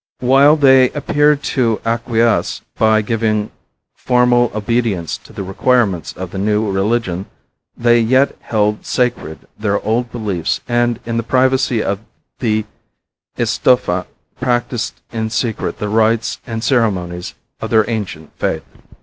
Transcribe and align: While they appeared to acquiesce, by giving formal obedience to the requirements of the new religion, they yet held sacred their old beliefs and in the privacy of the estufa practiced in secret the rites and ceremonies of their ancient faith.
While 0.21 0.55
they 0.55 0.89
appeared 0.93 1.43
to 1.53 1.79
acquiesce, 1.85 2.61
by 2.75 3.03
giving 3.03 3.51
formal 3.93 4.51
obedience 4.55 5.15
to 5.19 5.31
the 5.31 5.43
requirements 5.43 6.11
of 6.13 6.31
the 6.31 6.39
new 6.39 6.71
religion, 6.71 7.27
they 7.77 7.99
yet 7.99 8.35
held 8.41 8.83
sacred 8.83 9.47
their 9.59 9.79
old 9.85 10.11
beliefs 10.11 10.59
and 10.67 10.99
in 11.05 11.17
the 11.17 11.21
privacy 11.21 11.83
of 11.83 11.99
the 12.39 12.65
estufa 13.37 14.07
practiced 14.39 14.99
in 15.11 15.29
secret 15.29 15.77
the 15.77 15.87
rites 15.87 16.39
and 16.47 16.63
ceremonies 16.63 17.35
of 17.59 17.69
their 17.69 17.87
ancient 17.87 18.31
faith. 18.39 18.65